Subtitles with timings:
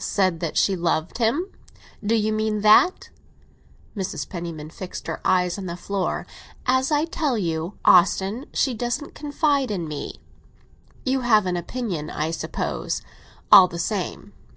[0.00, 1.46] "Said that she loved him?
[2.04, 3.10] Do you mean that?"
[3.96, 4.28] Mrs.
[4.28, 6.26] Penniman fixed her eyes on the floor.
[6.66, 10.18] "As I tell you, Austin, she doesn't confide in me."
[11.06, 13.02] "You have an opinion, I suppose,
[13.52, 14.32] all the same.